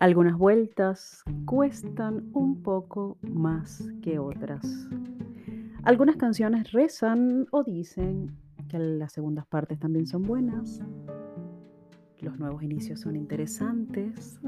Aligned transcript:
Algunas 0.00 0.38
vueltas 0.38 1.22
cuestan 1.44 2.30
un 2.32 2.62
poco 2.62 3.18
más 3.20 3.86
que 4.00 4.18
otras. 4.18 4.88
Algunas 5.82 6.16
canciones 6.16 6.72
rezan 6.72 7.46
o 7.50 7.62
dicen 7.62 8.34
que 8.70 8.78
las 8.78 9.12
segundas 9.12 9.46
partes 9.46 9.78
también 9.78 10.06
son 10.06 10.22
buenas. 10.22 10.80
Los 12.18 12.38
nuevos 12.38 12.62
inicios 12.62 13.00
son 13.00 13.14
interesantes. 13.14 14.40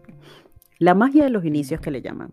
la 0.78 0.94
magia 0.94 1.24
de 1.24 1.30
los 1.30 1.44
inicios 1.44 1.82
que 1.82 1.90
le 1.90 2.00
llaman. 2.00 2.32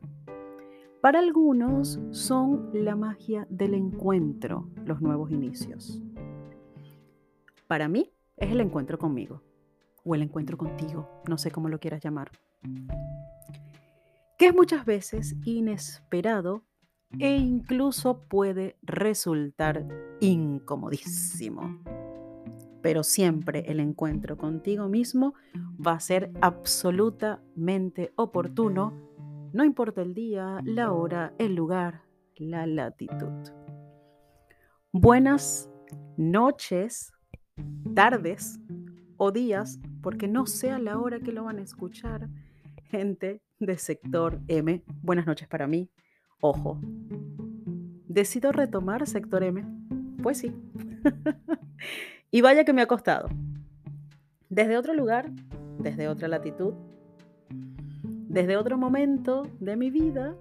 Para 1.01 1.19
algunos 1.19 1.99
son 2.11 2.69
la 2.71 2.95
magia 2.95 3.45
del 3.49 3.73
encuentro, 3.73 4.69
los 4.85 5.01
nuevos 5.01 5.31
inicios. 5.31 6.01
Para 7.67 7.89
mí 7.89 8.09
es 8.37 8.49
el 8.51 8.61
encuentro 8.61 8.97
conmigo 8.97 9.41
o 10.07 10.15
el 10.15 10.21
encuentro 10.21 10.57
contigo, 10.57 11.21
no 11.27 11.37
sé 11.37 11.51
cómo 11.51 11.67
lo 11.69 11.79
quieras 11.79 12.01
llamar, 12.03 12.31
que 14.37 14.47
es 14.47 14.55
muchas 14.55 14.85
veces 14.85 15.35
inesperado 15.45 16.63
e 17.19 17.35
incluso 17.35 18.23
puede 18.27 18.77
resultar 18.81 19.85
incomodísimo. 20.19 21.81
Pero 22.81 23.03
siempre 23.03 23.65
el 23.67 23.79
encuentro 23.79 24.37
contigo 24.37 24.87
mismo 24.87 25.33
va 25.85 25.93
a 25.93 25.99
ser 25.99 26.31
absolutamente 26.41 28.13
oportuno, 28.15 28.93
no 29.51 29.65
importa 29.65 30.01
el 30.01 30.13
día, 30.13 30.61
la 30.63 30.93
hora, 30.93 31.33
el 31.37 31.55
lugar, 31.55 32.03
la 32.35 32.65
latitud. 32.67 33.51
Buenas 34.93 35.69
noches, 36.17 37.11
tardes 37.93 38.59
o 39.17 39.31
días, 39.31 39.79
porque 40.01 40.27
no 40.27 40.45
sea 40.45 40.79
la 40.79 40.99
hora 40.99 41.19
que 41.19 41.31
lo 41.31 41.43
van 41.43 41.59
a 41.59 41.63
escuchar, 41.63 42.29
gente 42.89 43.41
de 43.59 43.77
sector 43.77 44.39
M. 44.47 44.83
Buenas 45.01 45.25
noches 45.25 45.47
para 45.47 45.67
mí. 45.67 45.89
Ojo. 46.41 46.79
¿Decido 48.07 48.51
retomar 48.51 49.07
sector 49.07 49.43
M? 49.43 49.63
Pues 50.21 50.39
sí. 50.39 50.53
y 52.31 52.41
vaya 52.41 52.63
que 52.63 52.73
me 52.73 52.81
ha 52.81 52.87
costado. 52.87 53.29
Desde 54.49 54.77
otro 54.77 54.93
lugar, 54.93 55.31
desde 55.79 56.07
otra 56.07 56.27
latitud, 56.27 56.73
desde 58.29 58.57
otro 58.57 58.77
momento 58.77 59.43
de 59.59 59.75
mi 59.75 59.89
vida, 59.89 60.35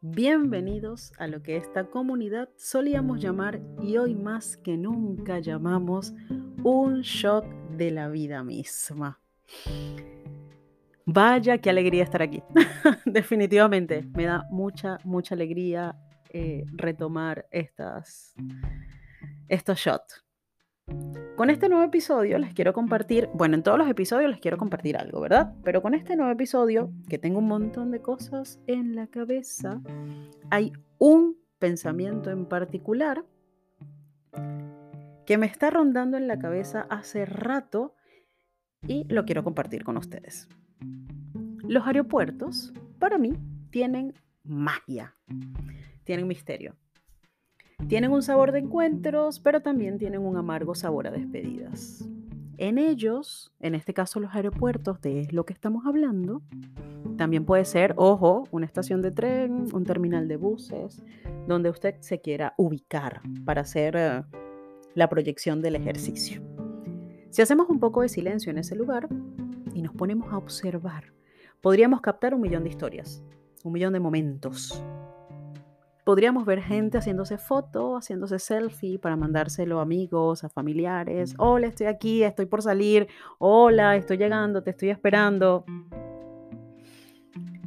bienvenidos 0.00 1.12
a 1.18 1.28
lo 1.28 1.42
que 1.42 1.56
esta 1.56 1.84
comunidad 1.84 2.48
solíamos 2.56 3.20
llamar 3.20 3.60
y 3.80 3.96
hoy 3.98 4.14
más 4.14 4.56
que 4.56 4.76
nunca 4.76 5.38
llamamos 5.38 6.12
un 6.64 7.02
shot 7.02 7.44
de 7.82 7.90
la 7.90 8.08
vida 8.08 8.44
misma. 8.44 9.20
Vaya, 11.04 11.58
qué 11.58 11.70
alegría 11.70 12.04
estar 12.04 12.22
aquí. 12.22 12.42
Definitivamente, 13.04 14.04
me 14.14 14.24
da 14.24 14.46
mucha, 14.50 14.98
mucha 15.04 15.34
alegría 15.34 15.96
eh, 16.30 16.64
retomar 16.72 17.46
estas, 17.50 18.34
estos 19.48 19.78
shots. 19.78 20.24
Con 21.36 21.50
este 21.50 21.68
nuevo 21.68 21.84
episodio 21.84 22.38
les 22.38 22.54
quiero 22.54 22.72
compartir, 22.72 23.28
bueno, 23.34 23.56
en 23.56 23.62
todos 23.64 23.78
los 23.78 23.88
episodios 23.88 24.30
les 24.30 24.40
quiero 24.40 24.58
compartir 24.58 24.96
algo, 24.96 25.20
¿verdad? 25.20 25.54
Pero 25.64 25.82
con 25.82 25.94
este 25.94 26.14
nuevo 26.14 26.30
episodio, 26.30 26.92
que 27.08 27.18
tengo 27.18 27.38
un 27.38 27.48
montón 27.48 27.90
de 27.90 28.00
cosas 28.00 28.60
en 28.66 28.94
la 28.94 29.08
cabeza, 29.08 29.80
hay 30.50 30.72
un 30.98 31.36
pensamiento 31.58 32.30
en 32.30 32.46
particular 32.46 33.24
que 35.26 35.38
me 35.38 35.46
está 35.46 35.70
rondando 35.70 36.16
en 36.16 36.26
la 36.28 36.38
cabeza 36.38 36.86
hace 36.90 37.24
rato 37.24 37.94
y 38.86 39.04
lo 39.04 39.24
quiero 39.24 39.44
compartir 39.44 39.84
con 39.84 39.96
ustedes. 39.96 40.48
Los 41.62 41.86
aeropuertos, 41.86 42.72
para 42.98 43.18
mí, 43.18 43.32
tienen 43.70 44.14
magia, 44.44 45.14
tienen 46.04 46.26
misterio. 46.26 46.74
Tienen 47.88 48.12
un 48.12 48.22
sabor 48.22 48.52
de 48.52 48.60
encuentros, 48.60 49.40
pero 49.40 49.60
también 49.60 49.98
tienen 49.98 50.22
un 50.22 50.36
amargo 50.36 50.74
sabor 50.74 51.06
a 51.06 51.10
despedidas. 51.10 52.08
En 52.58 52.78
ellos, 52.78 53.52
en 53.60 53.74
este 53.74 53.92
caso 53.92 54.20
los 54.20 54.34
aeropuertos, 54.34 55.00
de 55.00 55.26
lo 55.32 55.44
que 55.44 55.52
estamos 55.52 55.84
hablando, 55.86 56.42
también 57.16 57.44
puede 57.44 57.64
ser, 57.64 57.94
ojo, 57.96 58.46
una 58.50 58.66
estación 58.66 59.02
de 59.02 59.10
tren, 59.10 59.66
un 59.72 59.84
terminal 59.84 60.28
de 60.28 60.36
buses, 60.36 61.02
donde 61.46 61.70
usted 61.70 61.96
se 62.00 62.20
quiera 62.20 62.54
ubicar 62.56 63.20
para 63.44 63.62
hacer 63.62 63.96
eh, 63.96 64.22
la 64.94 65.08
proyección 65.08 65.62
del 65.62 65.76
ejercicio. 65.76 66.42
Si 67.30 67.40
hacemos 67.40 67.68
un 67.68 67.80
poco 67.80 68.02
de 68.02 68.08
silencio 68.08 68.50
en 68.50 68.58
ese 68.58 68.76
lugar 68.76 69.08
y 69.74 69.82
nos 69.82 69.94
ponemos 69.94 70.32
a 70.32 70.36
observar, 70.36 71.12
podríamos 71.60 72.00
captar 72.00 72.34
un 72.34 72.42
millón 72.42 72.64
de 72.64 72.70
historias, 72.70 73.22
un 73.64 73.72
millón 73.72 73.92
de 73.92 74.00
momentos. 74.00 74.84
Podríamos 76.04 76.44
ver 76.44 76.60
gente 76.60 76.98
haciéndose 76.98 77.38
foto, 77.38 77.96
haciéndose 77.96 78.38
selfie 78.38 78.98
para 78.98 79.16
mandárselo 79.16 79.78
a 79.78 79.82
amigos, 79.82 80.42
a 80.42 80.48
familiares. 80.48 81.34
Hola, 81.38 81.68
estoy 81.68 81.86
aquí, 81.86 82.24
estoy 82.24 82.46
por 82.46 82.60
salir. 82.60 83.06
Hola, 83.38 83.96
estoy 83.96 84.18
llegando, 84.18 84.62
te 84.62 84.70
estoy 84.70 84.90
esperando. 84.90 85.64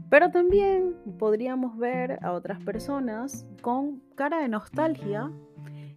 Pero 0.09 0.31
también 0.31 0.95
podríamos 1.17 1.77
ver 1.77 2.19
a 2.23 2.33
otras 2.33 2.61
personas 2.63 3.47
con 3.61 4.01
cara 4.15 4.41
de 4.41 4.49
nostalgia 4.49 5.31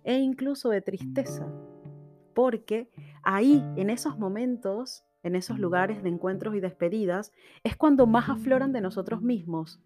e 0.04 0.18
incluso 0.18 0.70
de 0.70 0.80
tristeza, 0.80 1.46
porque 2.34 2.88
ahí, 3.22 3.64
en 3.76 3.90
esos 3.90 4.18
momentos, 4.18 5.04
en 5.22 5.36
esos 5.36 5.58
lugares 5.58 6.02
de 6.02 6.08
encuentros 6.08 6.54
y 6.54 6.60
despedidas, 6.60 7.32
es 7.64 7.76
cuando 7.76 8.06
más 8.06 8.28
afloran 8.28 8.72
de 8.72 8.80
nosotros 8.80 9.22
mismos, 9.22 9.80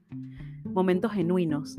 momentos 0.64 1.12
genuinos, 1.12 1.78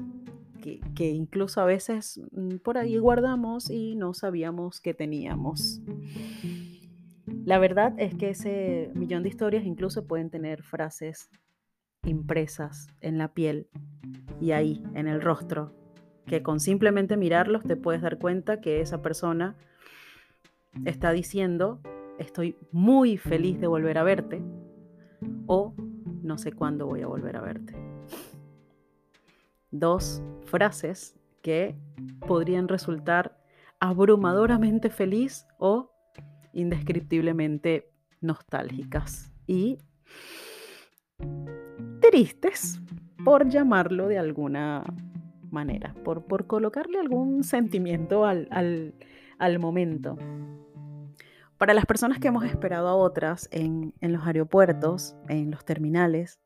que, 0.61 0.79
que, 0.95 1.11
incluso 1.11 1.61
a 1.61 1.65
veces 1.65 2.21
mm, 2.31 2.57
por 2.57 2.77
ahí 2.77 2.97
guardamos 2.97 3.69
y 3.69 3.95
no 3.95 4.13
sabíamos 4.13 4.79
que 4.79 4.93
teníamos. 4.93 5.81
La 7.45 7.59
verdad 7.59 7.93
es 7.97 8.15
que 8.15 8.29
ese 8.29 8.91
millón 8.95 9.23
de 9.23 9.29
historias 9.29 9.65
incluso 9.65 10.07
pueden 10.07 10.29
tener 10.29 10.63
frases 10.63 11.29
impresas 12.05 12.87
en 13.01 13.17
la 13.17 13.33
piel 13.33 13.67
y 14.39 14.51
ahí, 14.51 14.83
en 14.93 15.07
el 15.07 15.21
rostro, 15.21 15.73
que 16.25 16.41
con 16.41 16.59
simplemente 16.59 17.17
mirarlos 17.17 17.63
te 17.63 17.75
puedes 17.75 18.01
dar 18.01 18.17
cuenta 18.17 18.61
que 18.61 18.81
esa 18.81 19.01
persona 19.01 19.55
está 20.85 21.11
diciendo, 21.11 21.79
estoy 22.17 22.55
muy 22.71 23.17
feliz 23.17 23.59
de 23.59 23.67
volver 23.67 23.97
a 23.97 24.03
verte 24.03 24.41
o 25.47 25.73
no 26.21 26.37
sé 26.37 26.51
cuándo 26.51 26.87
voy 26.87 27.01
a 27.01 27.07
volver 27.07 27.35
a 27.37 27.41
verte. 27.41 27.75
Dos 29.71 30.21
frases 30.45 31.15
que 31.41 31.75
podrían 32.25 32.67
resultar 32.67 33.37
abrumadoramente 33.79 34.89
feliz 34.89 35.45
o 35.57 35.91
indescriptiblemente 36.53 37.89
nostálgicas 38.21 39.33
y 39.45 39.77
tristes, 41.99 42.79
por 43.25 43.49
llamarlo 43.49 44.07
de 44.07 44.17
alguna 44.19 44.83
manera, 45.53 45.95
por, 46.03 46.25
por 46.25 46.47
colocarle 46.47 46.99
algún 46.99 47.43
sentimiento 47.43 48.25
al, 48.25 48.47
al, 49.37 49.59
momento. 49.59 50.17
Para 51.57 51.73
las 51.73 51.85
personas 51.85 52.19
que 52.19 52.27
hemos 52.27 52.43
esperado 52.43 52.87
a 52.87 52.95
otras 52.95 53.47
en, 53.51 53.93
en 54.01 54.11
los 54.11 54.25
aeropuertos, 54.25 55.15
en 55.29 55.51
los 55.51 55.63
terminales, 55.63 56.39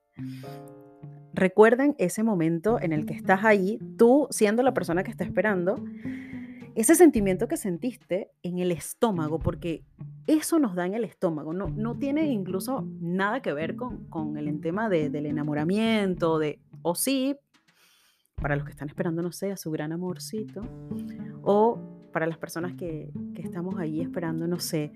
recuerden 1.34 1.96
ese 1.98 2.24
momento 2.24 2.80
en 2.82 2.94
el 2.94 3.06
que 3.06 3.14
estás 3.14 3.44
ahí, 3.44 3.80
tú 3.98 4.28
siendo 4.30 4.64
la 4.64 4.74
persona 4.74 5.04
que 5.04 5.12
está 5.12 5.24
esperando, 5.24 5.84
ese 6.78 6.94
sentimiento 6.94 7.48
que 7.48 7.58
sentiste 7.58 8.30
en 8.44 8.60
el 8.60 8.72
estómago, 8.72 9.40
porque 9.40 9.84
eso 10.28 10.60
nos 10.60 10.76
da 10.76 10.86
en 10.86 10.94
el 10.94 11.06
estómago, 11.06 11.52
no, 11.52 11.70
no 11.70 11.98
tiene 11.98 12.28
incluso 12.28 12.88
nada 13.00 13.42
que 13.42 13.52
ver 13.52 13.76
con, 13.76 14.06
con 14.10 14.38
el 14.38 14.62
tema 14.62 14.88
de, 14.88 15.10
del 15.10 15.26
enamoramiento, 15.26 16.38
de, 16.38 16.60
o 16.84 16.94
sí, 16.94 17.36
para 18.42 18.56
los 18.56 18.66
que 18.66 18.72
están 18.72 18.88
esperando, 18.88 19.22
no 19.22 19.32
sé, 19.32 19.52
a 19.52 19.58
su 19.58 19.72
gran 19.72 19.92
amorcito, 19.92 20.62
o 21.44 21.80
para 22.12 22.26
las 22.28 22.38
personas 22.38 22.74
que, 22.74 23.12
que, 23.36 23.42
estamos 23.42 23.78
ahí 23.80 24.02
esperando, 24.02 24.48
no 24.48 24.60
sé, 24.60 24.92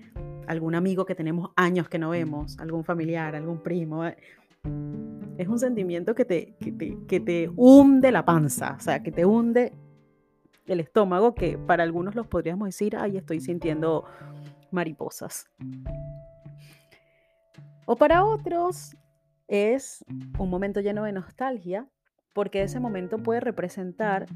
algún 0.46 0.74
amigo 0.74 1.04
que 1.04 1.14
tenemos 1.14 1.50
años 1.56 1.88
que 1.88 1.98
no 1.98 2.10
vemos, 2.10 2.58
algún 2.58 2.84
familiar, 2.84 3.34
algún 3.34 3.62
primo. 3.62 4.04
Eh, 4.06 4.16
es 5.38 5.48
un 5.48 5.58
sentimiento 5.58 6.14
que 6.14 6.24
te, 6.24 6.54
que 6.60 6.72
te, 6.72 6.98
que 7.06 7.20
te 7.20 7.50
hunde 7.56 8.12
la 8.12 8.24
panza, 8.24 8.76
o 8.78 8.80
sea, 8.80 9.02
que 9.02 9.10
te 9.10 9.24
hunde 9.24 9.72
el 10.66 10.80
estómago, 10.80 11.34
que 11.34 11.58
para 11.58 11.82
algunos 11.82 12.14
los 12.14 12.26
podríamos 12.28 12.68
decir, 12.68 12.96
ay, 12.96 13.16
estoy 13.16 13.40
sintiendo 13.40 14.04
mariposas. 14.70 15.46
O 17.86 17.96
para 17.96 18.24
otros 18.24 18.96
es 19.48 20.04
un 20.38 20.48
momento 20.48 20.80
lleno 20.80 21.04
de 21.04 21.12
nostalgia, 21.12 21.88
porque 22.32 22.62
ese 22.62 22.80
momento 22.80 23.18
puede 23.18 23.40
representar 23.40 24.26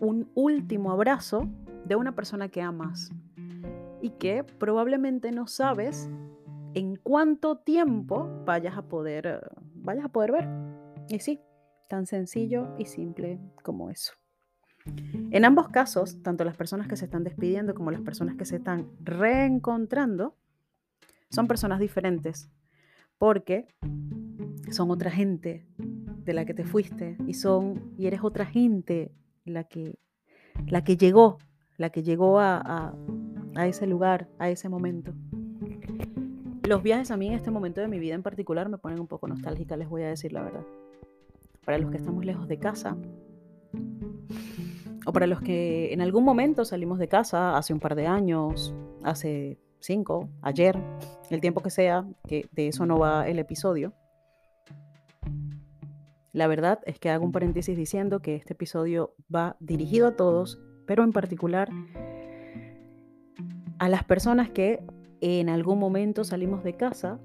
un 0.00 0.30
último 0.34 0.92
abrazo 0.92 1.48
de 1.84 1.96
una 1.96 2.14
persona 2.14 2.48
que 2.48 2.62
amas 2.62 3.10
y 4.00 4.10
que 4.10 4.44
probablemente 4.44 5.32
no 5.32 5.46
sabes 5.46 6.10
en 6.74 6.96
cuánto 6.96 7.58
tiempo 7.58 8.28
vayas 8.44 8.76
a 8.76 8.82
poder, 8.82 9.50
vayas 9.74 10.06
a 10.06 10.08
poder 10.08 10.32
ver. 10.32 10.48
Y 11.08 11.20
sí, 11.20 11.40
tan 11.88 12.06
sencillo 12.06 12.74
y 12.78 12.86
simple 12.86 13.38
como 13.62 13.90
eso. 13.90 14.12
En 15.30 15.44
ambos 15.44 15.68
casos, 15.68 16.22
tanto 16.22 16.44
las 16.44 16.56
personas 16.56 16.88
que 16.88 16.96
se 16.96 17.06
están 17.06 17.24
despidiendo 17.24 17.74
como 17.74 17.90
las 17.90 18.02
personas 18.02 18.36
que 18.36 18.44
se 18.44 18.56
están 18.56 18.90
reencontrando 19.00 20.36
son 21.30 21.48
personas 21.48 21.80
diferentes 21.80 22.50
porque 23.18 23.66
son 24.70 24.90
otra 24.90 25.10
gente 25.10 25.66
de 26.24 26.32
la 26.32 26.44
que 26.44 26.54
te 26.54 26.64
fuiste 26.64 27.16
y 27.26 27.34
son 27.34 27.92
y 27.98 28.06
eres 28.06 28.22
otra 28.22 28.46
gente 28.46 29.12
la 29.44 29.64
que 29.64 29.98
la 30.66 30.84
que 30.84 30.96
llegó, 30.96 31.38
la 31.76 31.90
que 31.90 32.02
llegó 32.02 32.38
a, 32.38 32.94
a 33.56 33.66
ese 33.66 33.86
lugar, 33.86 34.28
a 34.38 34.48
ese 34.50 34.68
momento. 34.68 35.12
Los 36.62 36.82
viajes 36.82 37.10
a 37.10 37.16
mí 37.16 37.26
en 37.26 37.34
este 37.34 37.50
momento 37.50 37.80
de 37.80 37.88
mi 37.88 37.98
vida 37.98 38.14
en 38.14 38.22
particular 38.22 38.68
me 38.68 38.78
ponen 38.78 39.00
un 39.00 39.06
poco 39.06 39.28
nostálgica, 39.28 39.76
les 39.76 39.88
voy 39.88 40.02
a 40.02 40.08
decir 40.08 40.32
la 40.32 40.42
verdad. 40.42 40.64
Para 41.64 41.78
los 41.78 41.90
que 41.90 41.96
estamos 41.96 42.24
lejos 42.24 42.48
de 42.48 42.58
casa, 42.58 42.96
o 45.06 45.12
para 45.12 45.26
los 45.26 45.40
que 45.40 45.92
en 45.92 46.00
algún 46.00 46.24
momento 46.24 46.64
salimos 46.64 46.98
de 46.98 47.08
casa, 47.08 47.56
hace 47.56 47.72
un 47.72 47.80
par 47.80 47.94
de 47.94 48.06
años, 48.06 48.74
hace 49.02 49.58
cinco, 49.80 50.30
ayer, 50.40 50.78
el 51.30 51.40
tiempo 51.40 51.60
que 51.62 51.70
sea, 51.70 52.06
que 52.26 52.46
de 52.52 52.68
eso 52.68 52.86
no 52.86 52.98
va 52.98 53.28
el 53.28 53.38
episodio. 53.38 53.92
La 56.34 56.48
verdad 56.48 56.80
es 56.84 56.98
que 56.98 57.10
hago 57.10 57.24
un 57.24 57.30
paréntesis 57.30 57.76
diciendo 57.76 58.20
que 58.20 58.34
este 58.34 58.54
episodio 58.54 59.14
va 59.32 59.56
dirigido 59.60 60.08
a 60.08 60.16
todos, 60.16 60.60
pero 60.84 61.04
en 61.04 61.12
particular 61.12 61.70
a 63.78 63.88
las 63.88 64.02
personas 64.02 64.50
que 64.50 64.82
en 65.20 65.48
algún 65.48 65.78
momento 65.78 66.24
salimos 66.24 66.64
de 66.64 66.76
casa 66.76 67.20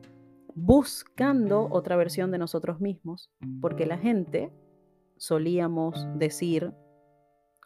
buscando 0.53 1.69
otra 1.71 1.95
versión 1.95 2.29
de 2.29 2.37
nosotros 2.37 2.81
mismos, 2.81 3.31
porque 3.61 3.87
la 3.87 3.97
gente 3.97 4.53
solíamos 5.17 6.07
decir, 6.15 6.71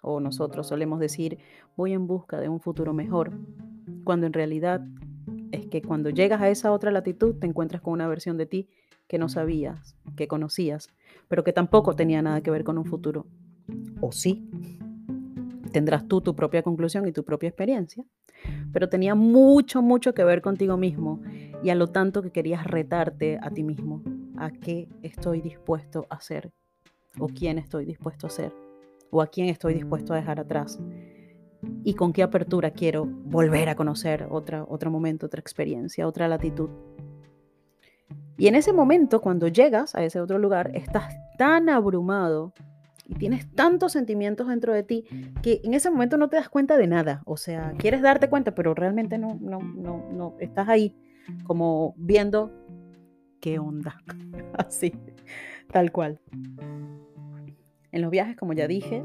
o 0.01 0.22
nosotros 0.22 0.68
solemos 0.68 1.01
decir, 1.01 1.40
voy 1.75 1.92
en 1.92 2.07
busca 2.07 2.40
de 2.40 2.48
un 2.48 2.62
futuro 2.62 2.94
mejor, 2.94 3.38
cuando 4.06 4.28
en 4.28 4.34
realidad 4.34 4.81
es 5.51 5.68
que 5.68 5.81
cuando 5.81 6.10
llegas 6.10 6.42
a 6.42 6.50
esa 6.50 6.72
otra 6.72 6.90
latitud 6.90 7.36
te 7.36 7.48
encuentras 7.48 7.81
con 7.81 7.92
una 7.92 8.07
versión 8.07 8.38
de 8.38 8.45
ti 8.45 8.69
que 9.07 9.18
no 9.18 9.28
sabías, 9.28 9.98
que 10.16 10.28
conocías, 10.28 10.90
pero 11.28 11.44
que 11.44 11.54
tampoco 11.54 11.96
tenía 11.96 12.22
nada 12.22 12.42
que 12.42 12.52
ver 12.52 12.64
con 12.64 12.78
un 12.78 12.86
futuro. 12.86 13.25
O 14.02 14.12
sí, 14.12 14.48
tendrás 15.72 16.08
tú 16.08 16.22
tu 16.22 16.36
propia 16.36 16.64
conclusión 16.64 17.08
y 17.08 17.12
tu 17.12 17.24
propia 17.24 17.50
experiencia, 17.50 18.06
pero 18.72 18.90
tenía 18.90 19.16
mucho, 19.16 19.81
mucho 19.81 20.14
que 20.14 20.24
ver 20.24 20.42
contigo 20.42 20.78
mismo 20.78 21.22
y 21.64 21.70
a 21.70 21.75
lo 21.75 21.88
tanto 21.88 22.22
que 22.22 22.31
querías 22.31 22.66
retarte 22.66 23.40
a 23.42 23.50
ti 23.50 23.64
mismo, 23.64 24.02
a 24.38 24.52
qué 24.52 24.88
estoy 25.02 25.42
dispuesto 25.42 26.06
a 26.10 26.16
hacer, 26.16 26.52
o 27.20 27.28
quién 27.28 27.58
estoy 27.58 27.86
dispuesto 27.86 28.28
a 28.28 28.30
ser, 28.30 28.54
o 29.10 29.22
a 29.22 29.28
quién 29.28 29.48
estoy 29.48 29.74
dispuesto 29.74 30.14
a 30.14 30.18
dejar 30.18 30.40
atrás, 30.40 30.80
y 31.84 31.94
con 31.94 32.14
qué 32.14 32.24
apertura 32.24 32.72
quiero 32.72 33.06
volver 33.06 33.69
a 33.69 33.76
conocer 33.76 34.28
otra, 34.30 34.66
otro 34.68 34.92
momento, 34.92 35.26
otra 35.26 35.40
experiencia, 35.40 36.08
otra 36.08 36.28
latitud. 36.28 36.69
Y 38.38 38.48
en 38.48 38.56
ese 38.56 38.74
momento, 38.74 39.21
cuando 39.21 39.48
llegas 39.48 39.95
a 39.95 40.04
ese 40.04 40.19
otro 40.19 40.39
lugar, 40.39 40.71
estás 40.74 41.13
tan 41.38 41.69
abrumado 41.69 42.54
y 43.06 43.15
tienes 43.15 43.50
tantos 43.54 43.92
sentimientos 43.92 44.48
dentro 44.48 44.74
de 44.74 44.83
ti 44.83 45.06
que 45.42 45.62
en 45.63 45.74
ese 45.74 45.89
momento 45.89 46.18
no 46.18 46.30
te 46.30 46.38
das 46.38 46.50
cuenta 46.50 46.77
de 46.77 46.88
nada. 46.88 47.21
O 47.25 47.38
sea, 47.38 47.74
quieres 47.77 48.01
darte 48.01 48.30
cuenta, 48.30 48.56
pero 48.56 48.74
realmente 48.74 49.18
no, 49.18 49.38
no, 49.39 49.60
no, 49.60 50.10
no, 50.12 50.36
estás 50.39 50.68
ahí 50.69 50.95
como 51.44 51.94
viendo 51.98 52.51
qué 53.39 53.60
onda. 53.60 53.98
Así, 54.57 54.94
tal 55.71 55.92
cual. 55.92 56.19
En 57.92 58.01
los 58.01 58.09
viajes, 58.09 58.36
como 58.36 58.54
ya 58.54 58.68
dije, 58.68 59.04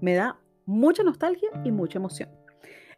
me 0.00 0.14
da 0.14 0.38
mucha 0.66 1.02
nostalgia 1.02 1.48
y 1.64 1.72
mucha 1.72 1.98
emoción. 1.98 2.28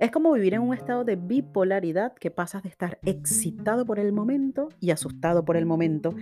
Es 0.00 0.10
como 0.10 0.32
vivir 0.32 0.54
en 0.54 0.62
un 0.62 0.74
estado 0.74 1.04
de 1.04 1.14
bipolaridad 1.14 2.14
que 2.14 2.30
pasas 2.30 2.62
de 2.64 2.70
estar 2.70 2.98
excitado 3.04 3.84
por 3.84 3.98
el 3.98 4.12
momento 4.12 4.70
y 4.80 4.90
asustado 4.90 5.44
por 5.44 5.56
el 5.56 5.66
momento 5.66 6.14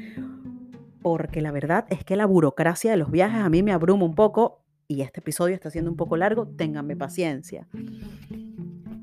porque 1.02 1.40
la 1.40 1.52
verdad 1.52 1.86
es 1.88 2.04
que 2.04 2.16
la 2.16 2.26
burocracia 2.26 2.90
de 2.90 2.96
los 2.96 3.10
viajes 3.10 3.40
a 3.40 3.48
mí 3.48 3.62
me 3.62 3.72
abruma 3.72 4.04
un 4.04 4.14
poco 4.14 4.64
y 4.86 5.02
este 5.02 5.20
episodio 5.20 5.54
está 5.54 5.70
siendo 5.70 5.90
un 5.90 5.96
poco 5.96 6.16
largo, 6.16 6.46
ténganme 6.46 6.96
paciencia. 6.96 7.66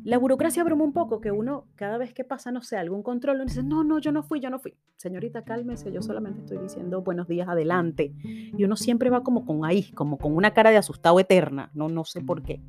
La 0.03 0.19
burocracia 0.19 0.61
abruma 0.61 0.83
un 0.83 0.93
poco 0.93 1.19
que 1.19 1.31
uno 1.31 1.65
cada 1.75 1.97
vez 1.97 2.13
que 2.13 2.23
pasa, 2.23 2.51
no 2.51 2.61
sé, 2.61 2.77
algún 2.77 3.01
control, 3.01 3.37
uno 3.37 3.45
dice, 3.45 3.63
no, 3.63 3.83
no, 3.83 3.97
yo 3.97 4.11
no 4.11 4.21
fui, 4.21 4.39
yo 4.39 4.51
no 4.51 4.59
fui. 4.59 4.75
Señorita, 4.97 5.43
cálmese, 5.43 5.91
yo 5.91 6.03
solamente 6.03 6.41
estoy 6.41 6.59
diciendo 6.59 7.01
buenos 7.01 7.27
días, 7.27 7.47
adelante. 7.47 8.13
Y 8.23 8.63
uno 8.63 8.75
siempre 8.75 9.09
va 9.09 9.23
como 9.23 9.45
con 9.45 9.65
ahí, 9.65 9.91
como 9.93 10.19
con 10.19 10.35
una 10.35 10.53
cara 10.53 10.69
de 10.69 10.77
asustado 10.77 11.19
eterna, 11.19 11.71
no, 11.73 11.89
no 11.89 12.03
sé 12.03 12.21
por 12.21 12.43
qué. 12.43 12.61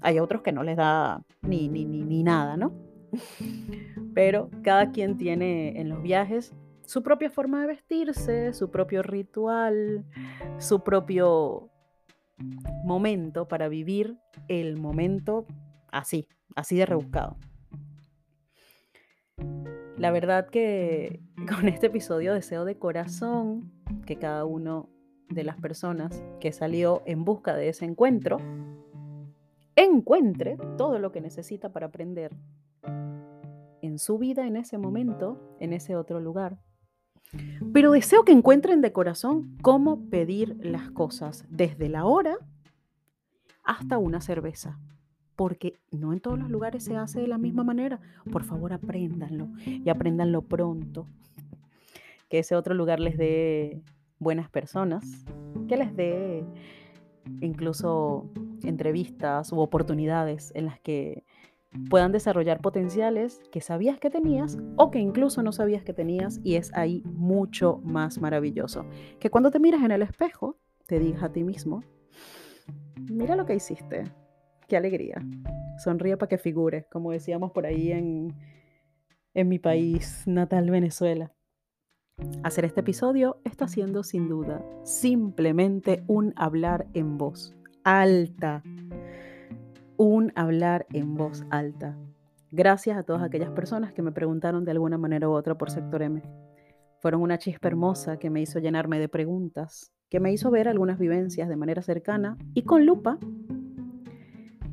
Hay 0.00 0.18
otros 0.18 0.42
que 0.42 0.52
no 0.52 0.62
les 0.62 0.76
da 0.76 1.22
ni, 1.42 1.68
ni, 1.68 1.84
ni, 1.84 2.02
ni 2.02 2.22
nada, 2.22 2.56
¿no? 2.56 2.72
Pero 4.14 4.50
cada 4.62 4.90
quien 4.90 5.16
tiene 5.16 5.80
en 5.80 5.88
los 5.88 6.02
viajes 6.02 6.54
su 6.84 7.02
propia 7.02 7.30
forma 7.30 7.60
de 7.60 7.68
vestirse, 7.68 8.52
su 8.52 8.70
propio 8.70 9.02
ritual, 9.02 10.04
su 10.58 10.82
propio 10.82 11.70
momento 12.84 13.46
para 13.46 13.68
vivir 13.68 14.16
el 14.48 14.76
momento 14.76 15.46
así, 15.92 16.26
así 16.56 16.76
de 16.76 16.86
rebuscado. 16.86 17.36
La 19.96 20.10
verdad 20.10 20.48
que 20.48 21.20
con 21.54 21.68
este 21.68 21.88
episodio 21.88 22.34
deseo 22.34 22.64
de 22.64 22.78
corazón 22.78 23.70
que 24.06 24.16
cada 24.16 24.44
uno 24.44 24.88
de 25.28 25.44
las 25.44 25.56
personas 25.56 26.24
que 26.40 26.52
salió 26.52 27.02
en 27.06 27.24
busca 27.24 27.54
de 27.54 27.68
ese 27.68 27.84
encuentro 27.84 28.38
encuentre 29.84 30.56
todo 30.76 30.98
lo 30.98 31.12
que 31.12 31.20
necesita 31.20 31.72
para 31.72 31.86
aprender 31.86 32.36
en 33.82 33.98
su 33.98 34.18
vida 34.18 34.46
en 34.46 34.56
ese 34.56 34.78
momento, 34.78 35.56
en 35.60 35.72
ese 35.72 35.96
otro 35.96 36.20
lugar, 36.20 36.58
pero 37.72 37.92
deseo 37.92 38.24
que 38.24 38.32
encuentren 38.32 38.80
de 38.80 38.92
corazón 38.92 39.56
cómo 39.62 40.08
pedir 40.10 40.56
las 40.60 40.90
cosas, 40.90 41.44
desde 41.48 41.88
la 41.88 42.04
hora 42.04 42.36
hasta 43.62 43.98
una 43.98 44.20
cerveza. 44.20 44.78
Porque 45.36 45.74
no 45.90 46.12
en 46.12 46.20
todos 46.20 46.38
los 46.38 46.50
lugares 46.50 46.84
se 46.84 46.96
hace 46.96 47.20
de 47.20 47.28
la 47.28 47.38
misma 47.38 47.64
manera. 47.64 48.00
Por 48.30 48.44
favor, 48.44 48.72
apréndanlo 48.72 49.48
y 49.64 49.88
apréndanlo 49.88 50.42
pronto. 50.42 51.06
Que 52.28 52.40
ese 52.40 52.56
otro 52.56 52.74
lugar 52.74 53.00
les 53.00 53.16
dé 53.16 53.80
buenas 54.18 54.50
personas, 54.50 55.24
que 55.68 55.76
les 55.76 55.96
dé 55.96 56.44
incluso 57.40 58.28
entrevistas 58.64 59.52
u 59.52 59.60
oportunidades 59.60 60.52
en 60.54 60.66
las 60.66 60.80
que 60.80 61.24
puedan 61.88 62.12
desarrollar 62.12 62.60
potenciales 62.60 63.40
que 63.52 63.60
sabías 63.60 63.98
que 63.98 64.10
tenías 64.10 64.58
o 64.76 64.90
que 64.90 64.98
incluso 64.98 65.42
no 65.42 65.52
sabías 65.52 65.84
que 65.84 65.92
tenías 65.92 66.40
y 66.42 66.56
es 66.56 66.74
ahí 66.74 67.02
mucho 67.04 67.80
más 67.84 68.20
maravilloso. 68.20 68.86
Que 69.20 69.30
cuando 69.30 69.50
te 69.50 69.60
miras 69.60 69.82
en 69.82 69.92
el 69.92 70.02
espejo, 70.02 70.56
te 70.86 70.98
digas 70.98 71.22
a 71.22 71.32
ti 71.32 71.44
mismo, 71.44 71.84
mira 73.08 73.36
lo 73.36 73.46
que 73.46 73.54
hiciste, 73.54 74.04
qué 74.66 74.76
alegría. 74.76 75.22
Sonríe 75.78 76.16
para 76.16 76.28
que 76.28 76.38
figure, 76.38 76.86
como 76.90 77.12
decíamos 77.12 77.52
por 77.52 77.66
ahí 77.66 77.92
en, 77.92 78.34
en 79.34 79.48
mi 79.48 79.58
país 79.58 80.24
natal, 80.26 80.70
Venezuela. 80.70 81.32
Hacer 82.42 82.66
este 82.66 82.80
episodio 82.80 83.40
está 83.44 83.66
siendo 83.66 84.02
sin 84.02 84.28
duda 84.28 84.62
simplemente 84.84 86.02
un 86.06 86.34
hablar 86.36 86.86
en 86.92 87.16
voz 87.16 87.56
alta 87.84 88.62
un 90.02 90.32
hablar 90.34 90.86
en 90.94 91.14
voz 91.14 91.44
alta. 91.50 91.94
Gracias 92.50 92.96
a 92.96 93.02
todas 93.02 93.22
aquellas 93.22 93.50
personas 93.50 93.92
que 93.92 94.00
me 94.00 94.12
preguntaron 94.12 94.64
de 94.64 94.70
alguna 94.70 94.96
manera 94.96 95.28
u 95.28 95.32
otra 95.32 95.58
por 95.58 95.70
Sector 95.70 96.00
M. 96.00 96.22
Fueron 97.00 97.20
una 97.20 97.36
chispa 97.36 97.68
hermosa 97.68 98.18
que 98.18 98.30
me 98.30 98.40
hizo 98.40 98.58
llenarme 98.60 98.98
de 98.98 99.10
preguntas, 99.10 99.92
que 100.08 100.18
me 100.18 100.32
hizo 100.32 100.50
ver 100.50 100.68
algunas 100.68 100.98
vivencias 100.98 101.50
de 101.50 101.56
manera 101.56 101.82
cercana 101.82 102.38
y 102.54 102.62
con 102.62 102.86
lupa 102.86 103.18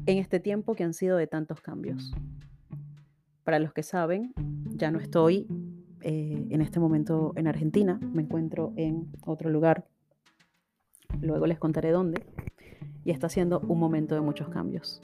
en 0.06 0.18
este 0.18 0.40
tiempo 0.40 0.76
que 0.76 0.86
han 0.86 0.94
sido 0.94 1.18
de 1.18 1.28
tantos 1.28 1.60
cambios. 1.60 2.14
Para 3.44 3.60
los 3.60 3.74
que 3.74 3.84
saben, 3.84 4.34
ya 4.76 4.92
no 4.92 5.00
estoy 5.00 5.46
eh, 6.04 6.48
en 6.50 6.62
este 6.62 6.80
momento 6.80 7.34
en 7.36 7.48
Argentina, 7.48 8.00
me 8.02 8.22
encuentro 8.22 8.72
en 8.78 9.12
otro 9.26 9.50
lugar. 9.50 9.86
Luego 11.20 11.48
les 11.48 11.60
contaré 11.60 11.92
dónde. 11.92 12.26
Y 13.04 13.12
está 13.12 13.30
siendo 13.30 13.60
un 13.62 13.80
momento 13.80 14.16
de 14.16 14.22
muchos 14.22 14.50
cambios. 14.50 15.02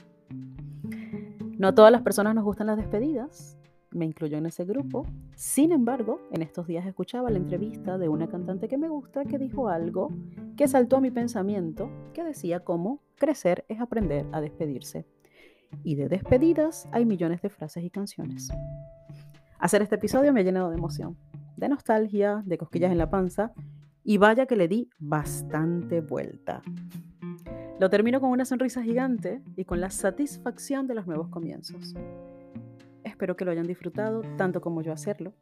No 1.58 1.68
a 1.68 1.74
todas 1.74 1.92
las 1.92 2.02
personas 2.02 2.34
nos 2.34 2.44
gustan 2.44 2.66
las 2.66 2.76
despedidas, 2.76 3.56
me 3.94 4.04
incluyo 4.04 4.36
en 4.36 4.46
ese 4.46 4.64
grupo. 4.64 5.06
Sin 5.36 5.72
embargo, 5.72 6.20
en 6.32 6.42
estos 6.42 6.66
días 6.66 6.86
escuchaba 6.86 7.30
la 7.30 7.38
entrevista 7.38 7.96
de 7.96 8.08
una 8.08 8.28
cantante 8.28 8.68
que 8.68 8.76
me 8.76 8.88
gusta 8.88 9.24
que 9.24 9.38
dijo 9.38 9.68
algo 9.68 10.12
que 10.56 10.68
saltó 10.68 10.96
a 10.96 11.00
mi 11.00 11.10
pensamiento, 11.10 11.90
que 12.12 12.24
decía 12.24 12.60
cómo 12.60 13.00
crecer 13.16 13.64
es 13.68 13.80
aprender 13.80 14.26
a 14.32 14.40
despedirse. 14.40 15.06
Y 15.82 15.94
de 15.94 16.08
despedidas 16.08 16.88
hay 16.92 17.04
millones 17.04 17.40
de 17.42 17.50
frases 17.50 17.84
y 17.84 17.90
canciones. 17.90 18.48
Hacer 19.58 19.82
este 19.82 19.94
episodio 19.94 20.32
me 20.32 20.40
ha 20.40 20.44
llenado 20.44 20.70
de 20.70 20.76
emoción, 20.76 21.16
de 21.56 21.68
nostalgia, 21.68 22.42
de 22.44 22.58
cosquillas 22.58 22.92
en 22.92 22.98
la 22.98 23.10
panza 23.10 23.52
y 24.02 24.18
vaya 24.18 24.46
que 24.46 24.56
le 24.56 24.68
di 24.68 24.90
bastante 24.98 26.00
vuelta. 26.00 26.62
Lo 27.80 27.90
termino 27.90 28.20
con 28.20 28.30
una 28.30 28.44
sonrisa 28.44 28.82
gigante 28.82 29.42
y 29.56 29.64
con 29.64 29.80
la 29.80 29.90
satisfacción 29.90 30.86
de 30.86 30.94
los 30.94 31.06
nuevos 31.06 31.28
comienzos. 31.28 31.94
Espero 33.02 33.36
que 33.36 33.44
lo 33.44 33.50
hayan 33.50 33.66
disfrutado 33.66 34.22
tanto 34.36 34.60
como 34.60 34.80
yo 34.80 34.92
hacerlo, 34.92 35.34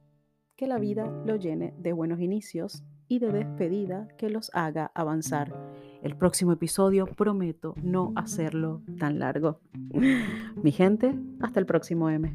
que 0.56 0.66
la 0.66 0.78
vida 0.78 1.10
lo 1.26 1.36
llene 1.36 1.74
de 1.78 1.92
buenos 1.92 2.20
inicios 2.20 2.84
y 3.06 3.18
de 3.18 3.32
despedida 3.32 4.08
que 4.16 4.30
los 4.30 4.50
haga 4.54 4.90
avanzar. 4.94 5.54
El 6.02 6.16
próximo 6.16 6.52
episodio 6.52 7.04
prometo 7.06 7.74
no 7.82 8.12
hacerlo 8.16 8.82
tan 8.98 9.18
largo. 9.18 9.60
Mi 10.62 10.72
gente, 10.72 11.14
hasta 11.40 11.60
el 11.60 11.66
próximo 11.66 12.08
M. 12.08 12.32